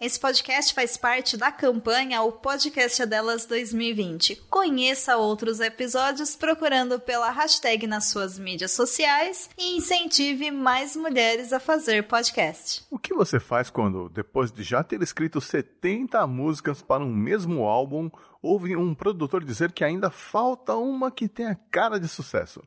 Esse 0.00 0.20
podcast 0.20 0.72
faz 0.72 0.96
parte 0.96 1.36
da 1.36 1.50
campanha 1.50 2.22
O 2.22 2.30
Podcast 2.30 3.02
é 3.02 3.06
Delas 3.06 3.46
2020. 3.46 4.36
Conheça 4.48 5.16
outros 5.16 5.58
episódios 5.58 6.36
procurando 6.36 7.00
pela 7.00 7.30
hashtag 7.30 7.84
nas 7.88 8.04
suas 8.04 8.38
mídias 8.38 8.70
sociais 8.70 9.50
e 9.58 9.76
incentive 9.76 10.52
mais 10.52 10.94
mulheres 10.94 11.52
a 11.52 11.58
fazer 11.58 12.06
podcast. 12.06 12.86
O 12.88 12.96
que 12.96 13.12
você 13.12 13.40
faz 13.40 13.70
quando, 13.70 14.08
depois 14.08 14.52
de 14.52 14.62
já 14.62 14.84
ter 14.84 15.02
escrito 15.02 15.40
70 15.40 16.24
músicas 16.28 16.80
para 16.80 17.02
um 17.02 17.12
mesmo 17.12 17.64
álbum, 17.64 18.08
ouve 18.40 18.76
um 18.76 18.94
produtor 18.94 19.42
dizer 19.42 19.72
que 19.72 19.82
ainda 19.82 20.10
falta 20.10 20.76
uma 20.76 21.10
que 21.10 21.26
tenha 21.26 21.58
cara 21.72 21.98
de 21.98 22.06
sucesso? 22.06 22.62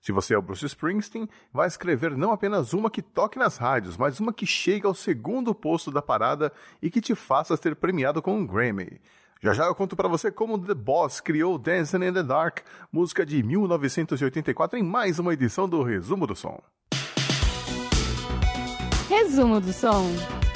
Se 0.00 0.12
você 0.12 0.34
é 0.34 0.38
o 0.38 0.42
Bruce 0.42 0.64
Springsteen, 0.64 1.28
vai 1.52 1.68
escrever 1.68 2.16
não 2.16 2.32
apenas 2.32 2.72
uma 2.72 2.90
que 2.90 3.02
toque 3.02 3.38
nas 3.38 3.58
rádios, 3.58 3.98
mas 3.98 4.18
uma 4.18 4.32
que 4.32 4.46
chegue 4.46 4.86
ao 4.86 4.94
segundo 4.94 5.54
posto 5.54 5.90
da 5.90 6.00
parada 6.00 6.50
e 6.80 6.90
que 6.90 7.02
te 7.02 7.14
faça 7.14 7.56
ser 7.56 7.76
premiado 7.76 8.22
com 8.22 8.38
um 8.38 8.46
Grammy. 8.46 9.00
Já 9.42 9.52
já 9.52 9.64
eu 9.66 9.74
conto 9.74 9.96
para 9.96 10.08
você 10.08 10.30
como 10.30 10.58
The 10.58 10.74
Boss 10.74 11.20
criou 11.20 11.58
Dancing 11.58 12.04
in 12.04 12.12
the 12.12 12.22
Dark, 12.22 12.60
música 12.90 13.26
de 13.26 13.42
1984, 13.42 14.78
em 14.78 14.82
mais 14.82 15.18
uma 15.18 15.34
edição 15.34 15.68
do 15.68 15.82
Resumo 15.82 16.26
do 16.26 16.34
Som. 16.34 16.60
Resumo 19.08 19.60
do 19.60 19.72
Som. 19.72 20.49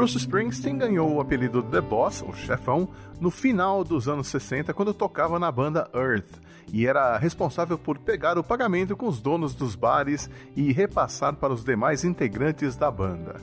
Bruce 0.00 0.16
Springsteen 0.16 0.78
ganhou 0.78 1.12
o 1.12 1.20
apelido 1.20 1.62
The 1.62 1.82
Boss, 1.82 2.22
o 2.22 2.32
chefão, 2.32 2.88
no 3.20 3.30
final 3.30 3.84
dos 3.84 4.08
anos 4.08 4.28
60, 4.28 4.72
quando 4.72 4.94
tocava 4.94 5.38
na 5.38 5.52
banda 5.52 5.90
Earth, 5.94 6.40
e 6.72 6.86
era 6.86 7.18
responsável 7.18 7.76
por 7.76 7.98
pegar 7.98 8.38
o 8.38 8.42
pagamento 8.42 8.96
com 8.96 9.06
os 9.06 9.20
donos 9.20 9.54
dos 9.54 9.74
bares 9.74 10.30
e 10.56 10.72
repassar 10.72 11.36
para 11.36 11.52
os 11.52 11.62
demais 11.62 12.02
integrantes 12.02 12.76
da 12.76 12.90
banda. 12.90 13.42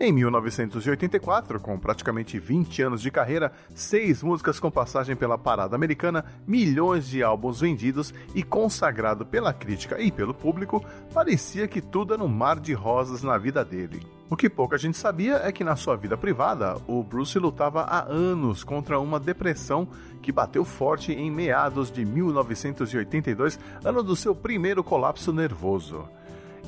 Em 0.00 0.12
1984, 0.12 1.58
com 1.58 1.76
praticamente 1.76 2.38
20 2.38 2.82
anos 2.82 3.02
de 3.02 3.10
carreira, 3.10 3.50
seis 3.74 4.22
músicas 4.22 4.60
com 4.60 4.70
passagem 4.70 5.16
pela 5.16 5.36
parada 5.36 5.74
americana, 5.74 6.24
milhões 6.46 7.08
de 7.08 7.20
álbuns 7.20 7.60
vendidos 7.60 8.14
e 8.32 8.44
consagrado 8.44 9.26
pela 9.26 9.52
crítica 9.52 10.00
e 10.00 10.12
pelo 10.12 10.32
público, 10.32 10.84
parecia 11.12 11.66
que 11.66 11.80
tudo 11.80 12.14
era 12.14 12.22
um 12.22 12.28
mar 12.28 12.60
de 12.60 12.72
rosas 12.72 13.24
na 13.24 13.36
vida 13.36 13.64
dele. 13.64 14.00
O 14.30 14.36
que 14.36 14.48
pouca 14.48 14.78
gente 14.78 14.96
sabia 14.96 15.40
é 15.42 15.50
que 15.50 15.64
na 15.64 15.74
sua 15.74 15.96
vida 15.96 16.16
privada, 16.16 16.76
o 16.86 17.02
Bruce 17.02 17.36
lutava 17.36 17.82
há 17.82 18.04
anos 18.04 18.62
contra 18.62 19.00
uma 19.00 19.18
depressão 19.18 19.88
que 20.22 20.30
bateu 20.30 20.64
forte 20.64 21.12
em 21.12 21.28
meados 21.28 21.90
de 21.90 22.04
1982, 22.04 23.58
ano 23.84 24.04
do 24.04 24.14
seu 24.14 24.32
primeiro 24.32 24.84
colapso 24.84 25.32
nervoso. 25.32 26.08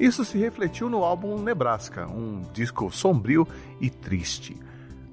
Isso 0.01 0.25
se 0.25 0.39
refletiu 0.39 0.89
no 0.89 1.05
álbum 1.05 1.39
Nebraska, 1.43 2.07
um 2.11 2.41
disco 2.55 2.91
sombrio 2.91 3.47
e 3.79 3.91
triste. 3.91 4.57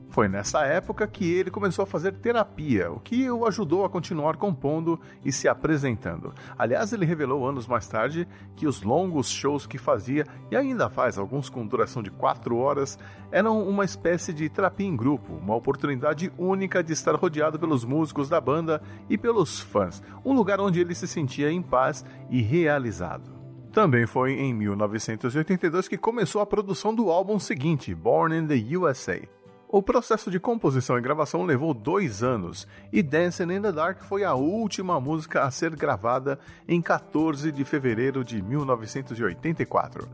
Foi 0.09 0.29
nessa 0.29 0.61
época 0.63 1.05
que 1.05 1.29
ele 1.29 1.51
começou 1.51 1.83
a 1.83 1.85
fazer 1.85 2.13
terapia, 2.13 2.89
o 2.89 2.97
que 2.97 3.29
o 3.29 3.45
ajudou 3.45 3.83
a 3.83 3.89
continuar 3.89 4.37
compondo 4.37 4.97
e 5.25 5.31
se 5.31 5.45
apresentando. 5.45 6.33
Aliás, 6.57 6.93
ele 6.93 7.05
revelou 7.05 7.45
anos 7.45 7.67
mais 7.67 7.85
tarde 7.85 8.25
que 8.55 8.65
os 8.65 8.81
longos 8.81 9.27
shows 9.27 9.67
que 9.67 9.77
fazia, 9.77 10.25
e 10.49 10.55
ainda 10.55 10.89
faz 10.89 11.17
alguns 11.17 11.49
com 11.49 11.67
duração 11.67 12.01
de 12.01 12.09
4 12.09 12.55
horas, 12.55 12.97
eram 13.29 13.67
uma 13.67 13.83
espécie 13.83 14.31
de 14.31 14.47
terapia 14.47 14.87
em 14.87 14.95
grupo, 14.95 15.33
uma 15.33 15.53
oportunidade 15.53 16.31
única 16.37 16.81
de 16.81 16.93
estar 16.93 17.13
rodeado 17.13 17.59
pelos 17.59 17.83
músicos 17.83 18.29
da 18.29 18.39
banda 18.39 18.81
e 19.09 19.17
pelos 19.17 19.59
fãs, 19.59 20.01
um 20.23 20.31
lugar 20.31 20.61
onde 20.61 20.79
ele 20.79 20.95
se 20.95 21.09
sentia 21.09 21.51
em 21.51 21.61
paz 21.61 22.05
e 22.29 22.41
realizado. 22.41 23.36
Também 23.77 24.07
foi 24.07 24.31
em 24.31 24.55
1982 24.55 25.87
que 25.87 25.99
começou 25.99 26.41
a 26.41 26.47
produção 26.47 26.95
do 26.95 27.11
álbum 27.11 27.37
seguinte, 27.37 27.93
Born 27.93 28.35
in 28.35 28.47
the 28.47 28.75
USA. 28.75 29.21
O 29.69 29.83
processo 29.83 30.31
de 30.31 30.39
composição 30.39 30.97
e 30.97 31.01
gravação 31.01 31.43
levou 31.43 31.75
dois 31.75 32.23
anos, 32.23 32.67
e 32.91 33.03
Dancing 33.03 33.51
in 33.51 33.61
the 33.61 33.71
Dark 33.71 34.01
foi 34.01 34.23
a 34.23 34.33
última 34.33 34.99
música 34.99 35.43
a 35.43 35.51
ser 35.51 35.75
gravada 35.75 36.39
em 36.67 36.81
14 36.81 37.51
de 37.51 37.63
fevereiro 37.63 38.23
de 38.23 38.41
1984. 38.41 40.09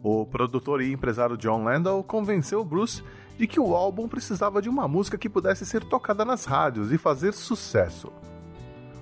O 0.00 0.24
produtor 0.24 0.80
e 0.80 0.92
empresário 0.92 1.36
John 1.36 1.64
Landau 1.64 2.04
convenceu 2.04 2.64
Bruce 2.64 3.02
de 3.36 3.48
que 3.48 3.58
o 3.58 3.74
álbum 3.74 4.06
precisava 4.06 4.62
de 4.62 4.68
uma 4.68 4.86
música 4.86 5.18
que 5.18 5.28
pudesse 5.28 5.66
ser 5.66 5.82
tocada 5.82 6.24
nas 6.24 6.44
rádios 6.44 6.92
e 6.92 6.96
fazer 6.96 7.34
sucesso. 7.34 8.12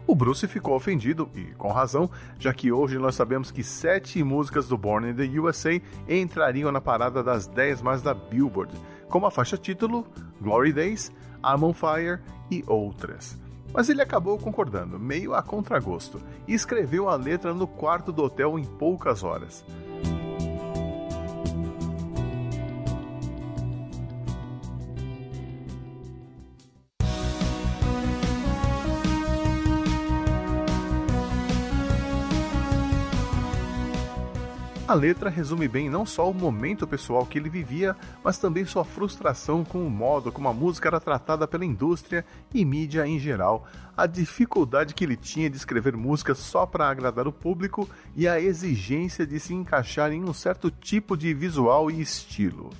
O 0.06 0.14
Bruce 0.14 0.46
ficou 0.46 0.76
ofendido, 0.76 1.28
e 1.34 1.46
com 1.56 1.72
razão, 1.72 2.08
já 2.38 2.54
que 2.54 2.70
hoje 2.70 2.96
nós 2.96 3.16
sabemos 3.16 3.50
que 3.50 3.64
sete 3.64 4.22
músicas 4.22 4.68
do 4.68 4.78
Born 4.78 5.10
in 5.10 5.14
the 5.14 5.40
USA 5.40 5.80
entrariam 6.08 6.70
na 6.70 6.80
parada 6.80 7.24
das 7.24 7.48
10 7.48 7.82
mais 7.82 8.02
da 8.02 8.14
Billboard, 8.14 8.72
como 9.08 9.26
a 9.26 9.32
faixa 9.32 9.58
título, 9.58 10.06
Glory 10.40 10.72
Days, 10.72 11.10
I'm 11.44 11.64
on 11.64 11.72
Fire 11.72 12.20
e 12.48 12.62
outras. 12.68 13.36
Mas 13.72 13.88
ele 13.88 14.00
acabou 14.00 14.38
concordando, 14.38 14.96
meio 14.96 15.34
a 15.34 15.42
contragosto, 15.42 16.20
e 16.46 16.54
escreveu 16.54 17.08
a 17.08 17.16
letra 17.16 17.52
no 17.52 17.66
quarto 17.66 18.12
do 18.12 18.22
hotel 18.22 18.60
em 18.60 18.64
poucas 18.64 19.24
horas. 19.24 19.64
A 34.88 34.94
letra 34.94 35.28
resume 35.28 35.66
bem 35.66 35.90
não 35.90 36.06
só 36.06 36.30
o 36.30 36.34
momento 36.34 36.86
pessoal 36.86 37.26
que 37.26 37.36
ele 37.36 37.50
vivia, 37.50 37.96
mas 38.22 38.38
também 38.38 38.64
sua 38.64 38.84
frustração 38.84 39.64
com 39.64 39.84
o 39.84 39.90
modo 39.90 40.30
como 40.30 40.46
a 40.46 40.52
música 40.52 40.88
era 40.88 41.00
tratada 41.00 41.44
pela 41.44 41.64
indústria 41.64 42.24
e 42.54 42.64
mídia 42.64 43.04
em 43.04 43.18
geral, 43.18 43.66
a 43.96 44.06
dificuldade 44.06 44.94
que 44.94 45.02
ele 45.02 45.16
tinha 45.16 45.50
de 45.50 45.56
escrever 45.56 45.96
músicas 45.96 46.38
só 46.38 46.64
para 46.64 46.88
agradar 46.88 47.26
o 47.26 47.32
público 47.32 47.88
e 48.14 48.28
a 48.28 48.40
exigência 48.40 49.26
de 49.26 49.40
se 49.40 49.52
encaixar 49.52 50.12
em 50.12 50.22
um 50.22 50.32
certo 50.32 50.70
tipo 50.70 51.16
de 51.16 51.34
visual 51.34 51.90
e 51.90 52.00
estilo. 52.00 52.70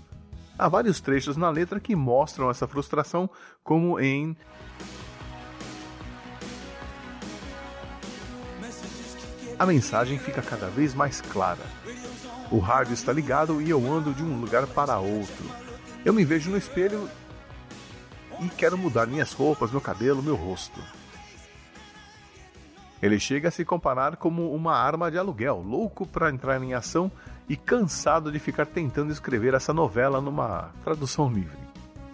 Há 0.57 0.69
vários 0.69 1.01
trechos 1.01 1.37
na 1.37 1.51
letra 1.51 1.81
que 1.81 1.97
mostram 1.97 2.49
essa 2.49 2.69
frustração, 2.69 3.29
como 3.65 3.99
em 3.99 4.37
a 9.59 9.65
mensagem 9.65 10.19
fica 10.19 10.43
cada 10.43 10.69
vez 10.69 10.95
mais 10.95 11.21
clara. 11.21 11.63
O 12.51 12.59
rádio 12.59 12.95
está 12.95 13.13
ligado 13.13 13.61
e 13.61 13.69
eu 13.69 13.93
ando 13.93 14.15
de 14.15 14.23
um 14.23 14.41
lugar 14.41 14.67
para 14.69 14.99
outro. 14.99 15.45
Eu 16.05 16.13
me 16.13 16.25
vejo 16.25 16.51
no 16.51 16.57
espelho 16.57 17.09
e 18.41 18.49
quero 18.49 18.79
mudar 18.79 19.07
minhas 19.07 19.33
roupas, 19.33 19.71
meu 19.71 19.81
cabelo, 19.81 20.23
meu 20.23 20.37
rosto. 20.37 20.81
Ele 23.03 23.19
chega 23.19 23.49
a 23.49 23.53
se 23.53 23.65
comparar 23.65 24.17
como 24.17 24.55
uma 24.55 24.75
arma 24.75 25.11
de 25.11 25.19
aluguel, 25.19 25.61
louco 25.61 26.07
para 26.07 26.31
entrar 26.31 26.63
em 26.63 26.73
ação 26.73 27.11
e 27.49 27.57
cansado 27.57 28.33
de 28.33 28.39
ficar 28.39 28.67
tentando 28.67 29.13
escrever 29.13 29.55
essa 29.55 29.73
novela 29.73 30.21
numa 30.21 30.71
tradução 30.83 31.31
livre. 31.31 31.67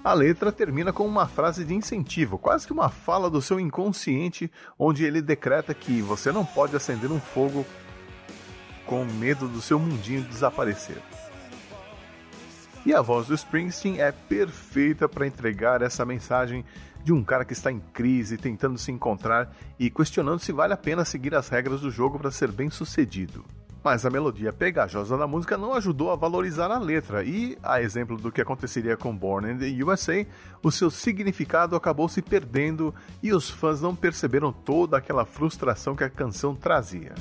A 0.04 0.12
letra 0.14 0.50
termina 0.50 0.92
com 0.92 1.06
uma 1.06 1.28
frase 1.28 1.64
de 1.64 1.74
incentivo, 1.74 2.36
quase 2.36 2.66
que 2.66 2.72
uma 2.72 2.88
fala 2.88 3.30
do 3.30 3.40
seu 3.40 3.60
inconsciente, 3.60 4.50
onde 4.76 5.04
ele 5.04 5.22
decreta 5.22 5.72
que 5.72 6.02
você 6.02 6.32
não 6.32 6.44
pode 6.44 6.74
acender 6.74 7.12
um 7.12 7.20
fogo 7.20 7.64
com 8.92 9.06
medo 9.06 9.48
do 9.48 9.62
seu 9.62 9.78
mundinho 9.78 10.20
desaparecer. 10.24 10.98
E 12.84 12.92
a 12.92 13.00
voz 13.00 13.26
do 13.26 13.34
Springsteen 13.34 14.02
é 14.02 14.12
perfeita 14.12 15.08
para 15.08 15.26
entregar 15.26 15.80
essa 15.80 16.04
mensagem 16.04 16.62
de 17.02 17.10
um 17.10 17.24
cara 17.24 17.42
que 17.42 17.54
está 17.54 17.72
em 17.72 17.80
crise, 17.80 18.36
tentando 18.36 18.76
se 18.76 18.92
encontrar 18.92 19.50
e 19.78 19.88
questionando 19.88 20.40
se 20.40 20.52
vale 20.52 20.74
a 20.74 20.76
pena 20.76 21.06
seguir 21.06 21.34
as 21.34 21.48
regras 21.48 21.80
do 21.80 21.90
jogo 21.90 22.18
para 22.18 22.30
ser 22.30 22.52
bem 22.52 22.68
sucedido. 22.68 23.42
Mas 23.82 24.04
a 24.04 24.10
melodia 24.10 24.52
pegajosa 24.52 25.16
da 25.16 25.26
música 25.26 25.56
não 25.56 25.72
ajudou 25.72 26.12
a 26.12 26.16
valorizar 26.16 26.70
a 26.70 26.78
letra, 26.78 27.24
e, 27.24 27.56
a 27.62 27.80
exemplo 27.80 28.18
do 28.18 28.30
que 28.30 28.42
aconteceria 28.42 28.94
com 28.94 29.16
Born 29.16 29.52
in 29.52 29.56
the 29.56 29.82
USA, 29.82 30.26
o 30.62 30.70
seu 30.70 30.90
significado 30.90 31.74
acabou 31.74 32.10
se 32.10 32.20
perdendo 32.20 32.94
e 33.22 33.32
os 33.32 33.48
fãs 33.48 33.80
não 33.80 33.96
perceberam 33.96 34.52
toda 34.52 34.98
aquela 34.98 35.24
frustração 35.24 35.96
que 35.96 36.04
a 36.04 36.10
canção 36.10 36.54
trazia. 36.54 37.14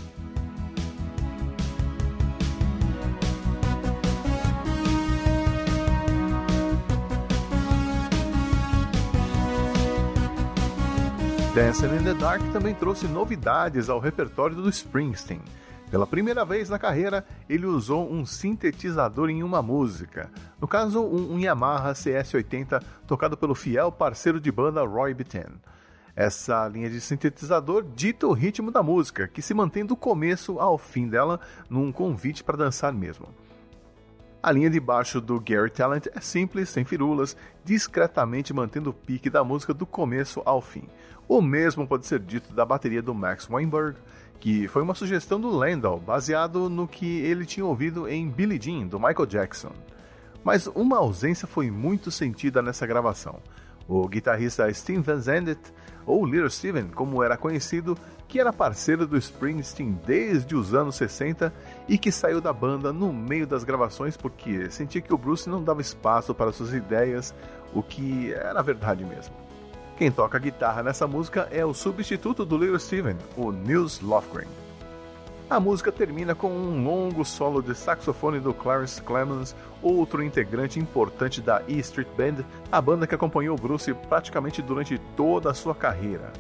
Dancing 11.53 11.88
in 11.88 12.03
the 12.06 12.13
Dark 12.13 12.42
também 12.53 12.74
trouxe 12.74 13.06
novidades 13.09 13.89
ao 13.89 14.00
repertório 14.00 14.56
do 14.56 14.69
Springsteen. 14.69 15.42
Pela 15.89 16.07
primeira 16.07 16.45
vez 16.45 16.69
na 16.69 16.80
carreira, 16.80 17.25
ele 17.50 17.65
usou 17.65 18.09
um 18.09 18.25
sintetizador 18.25 19.30
em 19.30 19.44
uma 19.44 19.62
música, 19.62 20.31
no 20.62 20.68
caso, 20.68 21.01
um 21.01 21.38
Yamaha 21.38 21.92
CS80 21.92 22.81
tocado 23.06 23.36
pelo 23.36 23.53
fiel 23.53 23.92
parceiro 23.92 24.39
de 24.39 24.50
banda 24.50 24.81
Roy 24.86 25.13
Bittan. 25.13 25.51
Essa 26.15 26.69
linha 26.69 26.89
de 26.89 27.01
sintetizador 27.01 27.83
dita 27.83 28.27
o 28.27 28.31
ritmo 28.31 28.71
da 28.71 28.81
música, 28.81 29.27
que 29.27 29.42
se 29.42 29.53
mantém 29.53 29.86
do 29.86 29.98
começo 29.98 30.57
ao 30.57 30.77
fim 30.77 31.09
dela 31.09 31.38
num 31.69 31.92
convite 31.92 32.45
para 32.45 32.56
dançar 32.56 32.94
mesmo. 32.94 33.27
A 34.43 34.51
linha 34.51 34.71
de 34.71 34.79
baixo 34.79 35.21
do 35.21 35.39
Gary 35.39 35.69
Talent 35.69 36.07
é 36.15 36.19
simples, 36.19 36.69
sem 36.69 36.83
firulas, 36.83 37.38
discretamente 37.63 38.51
mantendo 38.51 38.89
o 38.89 38.93
pique 38.93 39.29
da 39.29 39.43
música 39.43 39.71
do 39.71 39.85
começo 39.85 40.41
ao 40.43 40.59
fim. 40.59 40.88
O 41.27 41.43
mesmo 41.43 41.85
pode 41.85 42.07
ser 42.07 42.19
dito 42.19 42.51
da 42.51 42.65
bateria 42.65 43.03
do 43.03 43.13
Max 43.13 43.47
Weinberg, 43.47 43.95
que 44.39 44.67
foi 44.67 44.81
uma 44.81 44.95
sugestão 44.95 45.39
do 45.39 45.47
Landau, 45.47 45.99
baseado 45.99 46.71
no 46.71 46.88
que 46.88 47.19
ele 47.19 47.45
tinha 47.45 47.63
ouvido 47.63 48.07
em 48.07 48.27
Billie 48.27 48.59
Jean, 48.59 48.88
do 48.88 48.99
Michael 48.99 49.27
Jackson. 49.27 49.71
Mas 50.43 50.65
uma 50.65 50.97
ausência 50.97 51.47
foi 51.47 51.69
muito 51.69 52.09
sentida 52.09 52.63
nessa 52.63 52.88
gravação. 52.88 53.39
O 53.88 54.07
guitarrista 54.07 54.73
Steve 54.73 55.01
Van 55.01 55.19
Zandt, 55.19 55.59
ou 56.06 56.25
Little 56.25 56.50
Steven, 56.50 56.88
como 56.88 57.24
era 57.24 57.38
conhecido, 57.38 57.98
que 58.27 58.39
era 58.39 58.53
parceiro 58.53 59.06
do 59.06 59.18
Springsteen 59.18 60.00
desde 60.06 60.56
os 60.56 60.74
anos 60.74 60.95
60 60.95 61.53
e 61.88 61.98
que 61.98 62.12
saiu 62.12 62.39
da 62.39 62.53
banda 62.53 62.94
no 62.94 63.12
meio 63.12 63.45
das 63.45 63.63
gravações 63.63 64.15
porque 64.15 64.71
sentia 64.71 65.01
que 65.01 65.13
o 65.13 65.18
Bruce 65.18 65.50
não 65.50 65.63
dava 65.63 65.81
espaço 65.81 66.33
para 66.33 66.51
suas 66.51 66.74
ideias, 66.74 67.33
o 67.74 67.83
que 67.83 68.33
era 68.33 68.62
verdade 68.62 69.03
mesmo. 69.03 69.36
Quem 69.98 70.12
toca 70.12 70.39
guitarra 70.39 70.81
nessa 70.81 71.06
música 71.06 71.48
é 71.51 71.65
o 71.65 71.74
substituto 71.74 72.45
do 72.45 72.57
Little 72.57 72.80
Steven, 72.80 73.18
o 73.36 73.51
Nils 73.51 74.00
Lofgren. 74.01 74.48
A 75.51 75.59
música 75.59 75.92
termina 75.92 76.33
com 76.33 76.50
um 76.50 76.81
longo 76.81 77.25
solo 77.25 77.62
de 77.62 77.75
saxofone 77.75 78.39
do 78.39 78.53
Clarence 78.53 79.01
Clemens, 79.01 79.53
outro 79.81 80.24
integrante 80.24 80.80
importante 80.80 81.42
da 81.42 81.62
E 81.68 81.77
Street 81.80 82.07
Band, 82.15 82.45
a 82.71 82.80
banda 82.80 83.06
que 83.06 83.13
acompanhou 83.13 83.57
Bruce 83.57 83.94
praticamente 84.07 84.62
durante 84.62 84.98
toda 85.18 85.51
a 85.51 85.53
sua 85.53 85.75
carreira. 85.75 86.31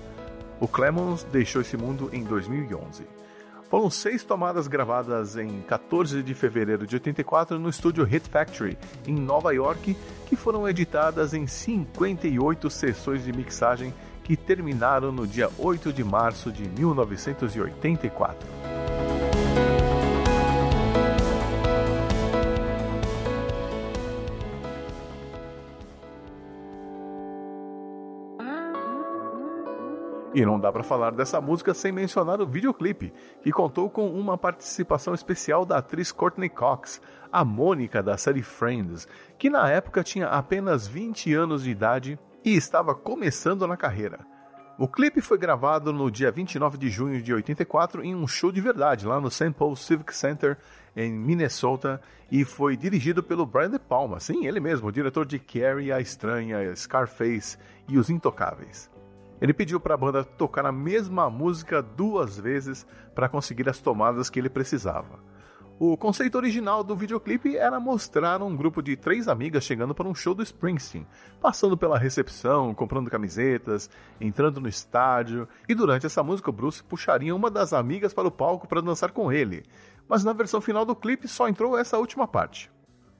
O 0.61 0.67
Clemons 0.67 1.25
deixou 1.25 1.61
esse 1.61 1.75
mundo 1.75 2.09
em 2.13 2.23
2011. 2.23 3.05
Foram 3.69 3.89
seis 3.89 4.23
tomadas 4.23 4.69
gravadas 4.69 5.35
em 5.35 5.59
14 5.63 6.23
de 6.23 6.33
fevereiro 6.33 6.87
de 6.87 6.95
84 6.95 7.59
no 7.59 7.67
estúdio 7.67 8.05
Hit 8.05 8.29
Factory, 8.29 8.77
em 9.05 9.15
Nova 9.15 9.53
York, 9.53 9.93
que 10.25 10.37
foram 10.37 10.69
editadas 10.69 11.33
em 11.33 11.45
58 11.45 12.69
sessões 12.69 13.25
de 13.25 13.33
mixagem 13.33 13.93
que 14.23 14.37
terminaram 14.37 15.11
no 15.11 15.27
dia 15.27 15.49
8 15.57 15.91
de 15.91 16.01
março 16.01 16.49
de 16.49 16.69
1984. 16.69 18.70
E 30.33 30.45
não 30.45 30.57
dá 30.57 30.71
para 30.71 30.81
falar 30.81 31.11
dessa 31.11 31.41
música 31.41 31.73
sem 31.73 31.91
mencionar 31.91 32.39
o 32.39 32.47
videoclipe, 32.47 33.13
que 33.43 33.51
contou 33.51 33.89
com 33.89 34.09
uma 34.09 34.37
participação 34.37 35.13
especial 35.13 35.65
da 35.65 35.79
atriz 35.79 36.09
Courtney 36.09 36.47
Cox, 36.47 37.01
a 37.29 37.43
Mônica 37.43 38.01
da 38.01 38.17
série 38.17 38.41
Friends, 38.41 39.07
que 39.37 39.49
na 39.49 39.69
época 39.69 40.03
tinha 40.03 40.27
apenas 40.27 40.87
20 40.87 41.33
anos 41.33 41.63
de 41.63 41.71
idade 41.71 42.17
e 42.45 42.55
estava 42.55 42.95
começando 42.95 43.67
na 43.67 43.75
carreira. 43.75 44.19
O 44.77 44.87
clipe 44.87 45.19
foi 45.19 45.37
gravado 45.37 45.91
no 45.91 46.09
dia 46.09 46.31
29 46.31 46.77
de 46.77 46.89
junho 46.89 47.21
de 47.21 47.33
84 47.33 48.01
em 48.01 48.15
um 48.15 48.25
show 48.25 48.53
de 48.53 48.61
verdade 48.61 49.05
lá 49.05 49.19
no 49.19 49.29
St. 49.29 49.51
Paul 49.51 49.75
Civic 49.75 50.15
Center 50.15 50.57
em 50.95 51.11
Minnesota 51.11 52.01
e 52.31 52.45
foi 52.45 52.77
dirigido 52.77 53.21
pelo 53.21 53.45
Brian 53.45 53.69
De 53.69 53.79
Palma, 53.79 54.19
sim, 54.21 54.45
ele 54.45 54.61
mesmo, 54.61 54.87
o 54.87 54.91
diretor 54.91 55.25
de 55.25 55.37
Carrie, 55.37 55.91
A 55.91 55.99
Estranha, 55.99 56.73
Scarface 56.73 57.57
e 57.87 57.97
Os 57.97 58.09
Intocáveis. 58.09 58.89
Ele 59.41 59.53
pediu 59.53 59.79
para 59.79 59.95
a 59.95 59.97
banda 59.97 60.23
tocar 60.23 60.65
a 60.67 60.71
mesma 60.71 61.27
música 61.27 61.81
duas 61.81 62.37
vezes 62.37 62.85
para 63.15 63.27
conseguir 63.27 63.67
as 63.67 63.79
tomadas 63.79 64.29
que 64.29 64.39
ele 64.39 64.49
precisava. 64.49 65.19
O 65.83 65.97
conceito 65.97 66.35
original 66.35 66.83
do 66.83 66.95
videoclipe 66.95 67.57
era 67.57 67.79
mostrar 67.79 68.39
um 68.43 68.55
grupo 68.55 68.83
de 68.83 68.95
três 68.95 69.27
amigas 69.27 69.63
chegando 69.63 69.95
para 69.95 70.07
um 70.07 70.13
show 70.13 70.35
do 70.35 70.43
Springsteen, 70.43 71.07
passando 71.41 71.75
pela 71.75 71.97
recepção, 71.97 72.71
comprando 72.75 73.09
camisetas, 73.09 73.89
entrando 74.19 74.61
no 74.61 74.69
estádio, 74.69 75.47
e 75.67 75.73
durante 75.73 76.05
essa 76.05 76.21
música 76.21 76.51
o 76.51 76.53
Bruce 76.53 76.83
puxaria 76.83 77.35
uma 77.35 77.49
das 77.49 77.73
amigas 77.73 78.13
para 78.13 78.27
o 78.27 78.31
palco 78.31 78.67
para 78.67 78.79
dançar 78.79 79.11
com 79.11 79.33
ele. 79.33 79.63
Mas 80.07 80.23
na 80.23 80.33
versão 80.33 80.61
final 80.61 80.85
do 80.85 80.95
clipe 80.95 81.27
só 81.27 81.49
entrou 81.49 81.75
essa 81.75 81.97
última 81.97 82.27
parte. 82.27 82.69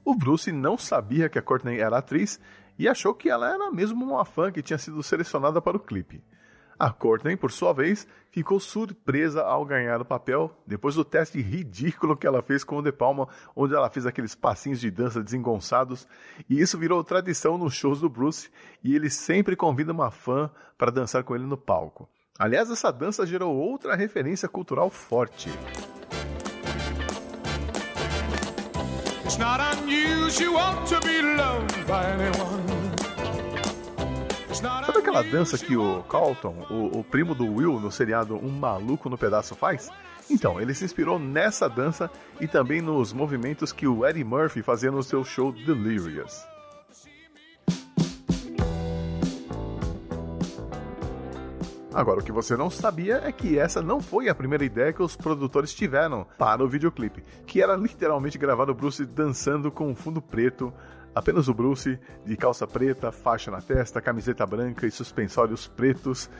O 0.04 0.14
Bruce 0.14 0.52
não 0.52 0.78
sabia 0.78 1.28
que 1.28 1.40
a 1.40 1.42
Courtney 1.42 1.80
era 1.80 1.98
atriz 1.98 2.38
e 2.78 2.88
achou 2.88 3.14
que 3.14 3.28
ela 3.28 3.52
era 3.52 3.70
mesmo 3.70 4.04
uma 4.04 4.24
fã 4.24 4.50
que 4.50 4.62
tinha 4.62 4.78
sido 4.78 5.02
selecionada 5.02 5.60
para 5.60 5.76
o 5.76 5.80
clipe. 5.80 6.22
A 6.78 6.90
Courtney, 6.90 7.36
por 7.36 7.52
sua 7.52 7.72
vez, 7.72 8.08
ficou 8.30 8.58
surpresa 8.58 9.42
ao 9.42 9.64
ganhar 9.64 10.00
o 10.00 10.04
papel 10.04 10.50
depois 10.66 10.96
do 10.96 11.04
teste 11.04 11.40
ridículo 11.40 12.16
que 12.16 12.26
ela 12.26 12.42
fez 12.42 12.64
com 12.64 12.78
o 12.78 12.82
De 12.82 12.90
Palma, 12.90 13.28
onde 13.54 13.74
ela 13.74 13.88
fez 13.88 14.04
aqueles 14.04 14.34
passinhos 14.34 14.80
de 14.80 14.90
dança 14.90 15.22
desengonçados, 15.22 16.08
e 16.50 16.60
isso 16.60 16.76
virou 16.76 17.04
tradição 17.04 17.56
nos 17.56 17.74
shows 17.74 18.00
do 18.00 18.08
Bruce, 18.08 18.50
e 18.82 18.96
ele 18.96 19.10
sempre 19.10 19.54
convida 19.54 19.92
uma 19.92 20.10
fã 20.10 20.50
para 20.76 20.90
dançar 20.90 21.22
com 21.22 21.36
ele 21.36 21.46
no 21.46 21.56
palco. 21.56 22.08
Aliás, 22.36 22.68
essa 22.70 22.90
dança 22.90 23.24
gerou 23.24 23.54
outra 23.54 23.94
referência 23.94 24.48
cultural 24.48 24.90
forte. 24.90 25.50
Not 29.42 29.60
unusual 29.76 30.84
to 30.86 31.00
be 31.00 31.20
loved 31.20 31.84
by 31.88 32.04
anyone. 32.14 32.62
Sabe 34.54 34.98
aquela 34.98 35.22
dança 35.22 35.58
que 35.58 35.76
o 35.76 36.02
Carlton, 36.04 36.54
o, 36.70 37.00
o, 37.00 37.04
primo 37.04 37.34
do 37.34 37.44
Will 37.46 37.80
no 37.80 37.90
seriado 37.90 38.36
Um 38.36 38.50
Maluco 38.50 39.10
no 39.10 39.18
Pedaço 39.18 39.56
faz? 39.56 39.90
Então, 40.30 40.60
ele 40.60 40.72
se 40.72 40.84
inspirou 40.84 41.18
nessa 41.18 41.68
dança 41.68 42.08
e 42.40 42.46
também 42.46 42.80
nos 42.80 43.12
movimentos 43.12 43.72
que 43.72 43.88
o 43.88 44.06
Eddie 44.06 44.22
Murphy 44.22 44.62
fazia 44.62 44.92
no 44.92 45.02
seu 45.02 45.24
show 45.24 45.50
Delirious. 45.50 46.51
Agora, 51.94 52.20
o 52.20 52.24
que 52.24 52.32
você 52.32 52.56
não 52.56 52.70
sabia 52.70 53.20
é 53.22 53.30
que 53.30 53.58
essa 53.58 53.82
não 53.82 54.00
foi 54.00 54.30
a 54.30 54.34
primeira 54.34 54.64
ideia 54.64 54.94
que 54.94 55.02
os 55.02 55.14
produtores 55.14 55.74
tiveram 55.74 56.26
para 56.38 56.64
o 56.64 56.68
videoclipe, 56.68 57.22
que 57.46 57.60
era 57.60 57.76
literalmente 57.76 58.38
gravar 58.38 58.70
o 58.70 58.74
Bruce 58.74 59.04
dançando 59.04 59.70
com 59.70 59.90
um 59.90 59.94
fundo 59.94 60.22
preto, 60.22 60.72
apenas 61.14 61.48
o 61.48 61.54
Bruce 61.54 61.98
de 62.24 62.34
calça 62.34 62.66
preta, 62.66 63.12
faixa 63.12 63.50
na 63.50 63.60
testa, 63.60 64.00
camiseta 64.00 64.46
branca 64.46 64.86
e 64.86 64.90
suspensórios 64.90 65.68
pretos. 65.68 66.30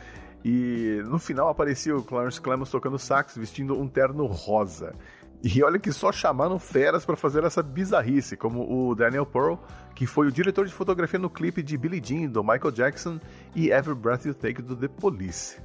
E 0.43 1.01
no 1.05 1.19
final 1.19 1.47
aparecia 1.47 1.95
o 1.95 2.03
Clarence 2.03 2.41
Clemons 2.41 2.71
tocando 2.71 2.97
sax, 2.97 3.37
vestindo 3.37 3.79
um 3.79 3.87
terno 3.87 4.25
rosa. 4.25 4.95
E 5.43 5.61
olha 5.61 5.77
que 5.77 5.91
só 5.91 6.09
chamaram 6.09 6.57
feras 6.57 7.05
para 7.05 7.17
fazer 7.17 7.43
essa 7.43 7.61
bizarrice, 7.61 8.37
como 8.37 8.89
o 8.89 8.95
Daniel 8.95 9.25
Pearl, 9.25 9.55
que 9.93 10.07
foi 10.07 10.27
o 10.27 10.31
diretor 10.31 10.65
de 10.65 10.73
fotografia 10.73 11.19
no 11.19 11.29
clipe 11.29 11.61
de 11.61 11.77
Billie 11.77 12.01
Jean 12.01 12.29
do 12.29 12.41
Michael 12.41 12.71
Jackson 12.71 13.19
e 13.53 13.69
Every 13.69 13.93
Breath 13.93 14.23
You 14.23 14.33
Take 14.33 14.61
do 14.61 14.73
The 14.73 14.87
Police. 14.87 15.61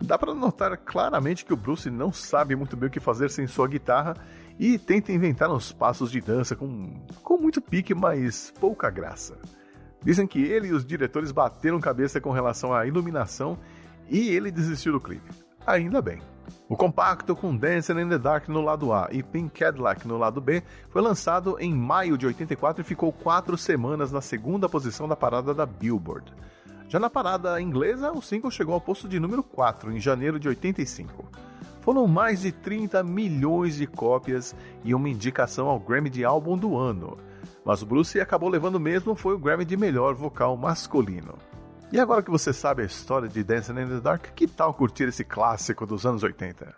Dá 0.00 0.16
para 0.16 0.32
notar 0.32 0.76
claramente 0.76 1.44
que 1.44 1.52
o 1.52 1.56
Bruce 1.56 1.90
não 1.90 2.12
sabe 2.12 2.54
muito 2.54 2.76
bem 2.76 2.88
o 2.88 2.92
que 2.92 3.00
fazer 3.00 3.28
sem 3.30 3.48
sua 3.48 3.66
guitarra 3.66 4.14
e 4.60 4.78
tenta 4.78 5.10
inventar 5.10 5.50
uns 5.50 5.72
passos 5.72 6.12
de 6.12 6.20
dança 6.20 6.54
com, 6.54 7.02
com 7.22 7.36
muito 7.36 7.60
pique, 7.60 7.94
mas 7.94 8.52
pouca 8.60 8.90
graça. 8.90 9.36
Dizem 10.04 10.26
que 10.26 10.40
ele 10.40 10.68
e 10.68 10.72
os 10.72 10.86
diretores 10.86 11.32
bateram 11.32 11.80
cabeça 11.80 12.20
com 12.20 12.30
relação 12.30 12.72
à 12.72 12.86
iluminação 12.86 13.58
e 14.08 14.28
ele 14.30 14.52
desistiu 14.52 14.92
do 14.92 15.00
clipe. 15.00 15.45
Ainda 15.66 16.00
bem. 16.00 16.20
O 16.68 16.76
compacto 16.76 17.34
com 17.34 17.56
Dancing 17.56 18.00
in 18.00 18.08
the 18.08 18.18
Dark 18.18 18.48
no 18.48 18.60
lado 18.60 18.92
A 18.92 19.08
e 19.10 19.20
Pink 19.20 19.58
Cadillac 19.58 20.06
no 20.06 20.16
lado 20.16 20.40
B 20.40 20.62
foi 20.90 21.02
lançado 21.02 21.56
em 21.58 21.74
maio 21.74 22.16
de 22.16 22.24
84 22.24 22.82
e 22.82 22.84
ficou 22.84 23.12
quatro 23.12 23.58
semanas 23.58 24.12
na 24.12 24.20
segunda 24.20 24.68
posição 24.68 25.08
da 25.08 25.16
parada 25.16 25.52
da 25.52 25.66
Billboard. 25.66 26.32
Já 26.88 27.00
na 27.00 27.10
parada 27.10 27.60
inglesa, 27.60 28.12
o 28.12 28.22
single 28.22 28.50
chegou 28.50 28.74
ao 28.74 28.80
posto 28.80 29.08
de 29.08 29.18
número 29.18 29.42
4 29.42 29.90
em 29.92 29.98
janeiro 29.98 30.38
de 30.38 30.48
85. 30.48 31.24
Foram 31.80 32.06
mais 32.06 32.42
de 32.42 32.52
30 32.52 33.02
milhões 33.02 33.76
de 33.76 33.88
cópias 33.88 34.54
e 34.84 34.94
uma 34.94 35.08
indicação 35.08 35.66
ao 35.66 35.80
Grammy 35.80 36.10
de 36.10 36.24
Álbum 36.24 36.56
do 36.56 36.76
Ano. 36.76 37.16
Mas 37.64 37.82
o 37.82 37.86
Bruce 37.86 38.20
acabou 38.20 38.48
levando 38.48 38.78
mesmo 38.78 39.16
foi 39.16 39.34
o 39.34 39.38
Grammy 39.38 39.64
de 39.64 39.76
melhor 39.76 40.14
vocal 40.14 40.56
masculino. 40.56 41.34
E 41.92 42.00
agora 42.00 42.22
que 42.22 42.30
você 42.30 42.52
sabe 42.52 42.82
a 42.82 42.84
história 42.84 43.28
de 43.28 43.44
Dancing 43.44 43.78
in 43.78 43.88
the 43.88 44.00
Dark, 44.00 44.34
que 44.34 44.46
tal 44.46 44.74
curtir 44.74 45.04
esse 45.04 45.24
clássico 45.24 45.86
dos 45.86 46.04
anos 46.04 46.22
80? 46.22 46.74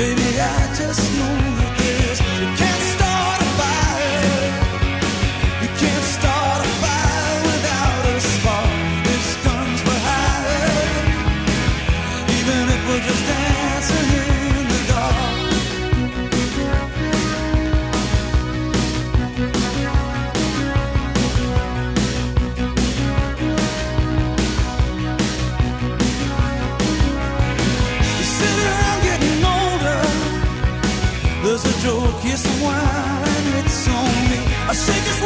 Baby, 0.00 0.40
I 0.40 0.74
just 0.74 1.18
know 1.18 1.39
It's 32.32 32.46
wine, 32.62 33.64
it's 33.64 33.88
on 33.88 34.30
me. 34.30 34.38
I 34.68 34.72
shake 34.72 35.06
it. 35.14 35.19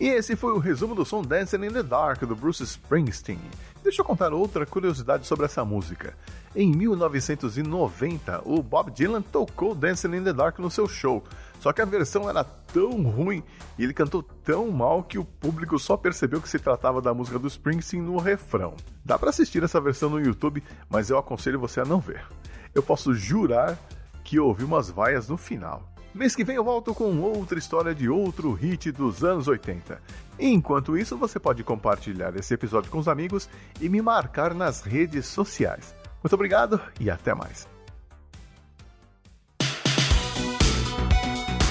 E 0.00 0.08
esse 0.08 0.34
foi 0.34 0.52
o 0.52 0.58
resumo 0.58 0.94
do 0.94 1.04
som 1.04 1.22
Dancing 1.22 1.64
in 1.64 1.70
the 1.70 1.82
Dark 1.82 2.20
do 2.24 2.34
Bruce 2.34 2.62
Springsteen. 2.64 3.38
Deixa 3.82 4.02
eu 4.02 4.04
contar 4.04 4.32
outra 4.32 4.66
curiosidade 4.66 5.24
sobre 5.24 5.44
essa 5.44 5.64
música. 5.64 6.16
Em 6.54 6.74
1990, 6.74 8.42
o 8.44 8.60
Bob 8.60 8.90
Dylan 8.90 9.22
tocou 9.22 9.74
Dancing 9.74 10.16
in 10.16 10.24
the 10.24 10.32
Dark 10.32 10.58
no 10.58 10.70
seu 10.70 10.88
show, 10.88 11.22
só 11.60 11.72
que 11.72 11.80
a 11.80 11.84
versão 11.84 12.28
era 12.28 12.42
tão 12.42 13.02
ruim 13.02 13.42
e 13.78 13.84
ele 13.84 13.94
cantou 13.94 14.22
tão 14.22 14.68
mal 14.70 15.02
que 15.04 15.18
o 15.18 15.24
público 15.24 15.78
só 15.78 15.96
percebeu 15.96 16.40
que 16.40 16.48
se 16.48 16.58
tratava 16.58 17.00
da 17.00 17.14
música 17.14 17.38
do 17.38 17.46
Springsteen 17.46 18.02
no 18.02 18.18
refrão. 18.18 18.74
Dá 19.04 19.16
para 19.16 19.30
assistir 19.30 19.62
essa 19.62 19.80
versão 19.80 20.10
no 20.10 20.20
YouTube, 20.20 20.62
mas 20.88 21.08
eu 21.08 21.18
aconselho 21.18 21.60
você 21.60 21.80
a 21.80 21.84
não 21.84 22.00
ver. 22.00 22.26
Eu 22.74 22.82
posso 22.82 23.14
jurar 23.14 23.78
que 24.24 24.40
ouvi 24.40 24.64
umas 24.64 24.90
vaias 24.90 25.28
no 25.28 25.36
final. 25.36 25.93
Mês 26.14 26.36
que 26.36 26.44
vem 26.44 26.54
eu 26.54 26.62
volto 26.62 26.94
com 26.94 27.20
outra 27.20 27.58
história 27.58 27.92
de 27.92 28.08
outro 28.08 28.52
hit 28.52 28.92
dos 28.92 29.24
anos 29.24 29.48
80. 29.48 30.00
Enquanto 30.38 30.96
isso, 30.96 31.16
você 31.16 31.40
pode 31.40 31.64
compartilhar 31.64 32.36
esse 32.36 32.54
episódio 32.54 32.88
com 32.88 32.98
os 32.98 33.08
amigos 33.08 33.48
e 33.80 33.88
me 33.88 34.00
marcar 34.00 34.54
nas 34.54 34.80
redes 34.80 35.26
sociais. 35.26 35.92
Muito 36.22 36.32
obrigado 36.32 36.80
e 37.00 37.10
até 37.10 37.34
mais. 37.34 37.68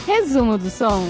Resumo 0.05 0.57
do 0.57 0.69
som. 0.69 1.07